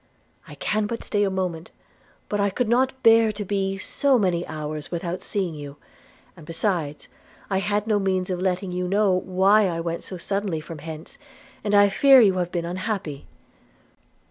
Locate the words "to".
3.33-3.45